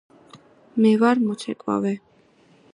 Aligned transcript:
მე 0.85 0.93
ვარ 1.03 1.23
მოცეკვავე. 1.27 1.95